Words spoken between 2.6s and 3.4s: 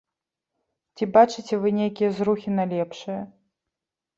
на лепшае?